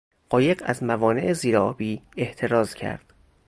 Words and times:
قایق 0.29 0.61
از 0.65 0.83
موانع 0.83 1.33
زیر 1.33 1.57
آبی 1.57 2.01
احتراز 2.17 2.73
کرد. 2.73 3.13